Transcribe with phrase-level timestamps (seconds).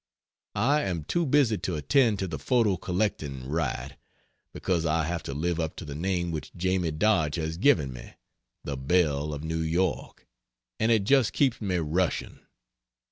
[0.55, 3.97] I am too busy to attend to the photo collecting right,
[4.51, 8.15] because I have to live up to the name which Jamie Dodge has given me
[8.63, 10.27] the "Belle of New York"
[10.79, 12.39] and it just keeps me rushing.